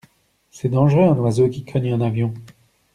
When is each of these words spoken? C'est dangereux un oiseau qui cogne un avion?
C'est 0.49 0.69
dangereux 0.69 1.03
un 1.05 1.17
oiseau 1.19 1.47
qui 1.47 1.63
cogne 1.63 1.91
un 1.93 2.01
avion? 2.01 2.33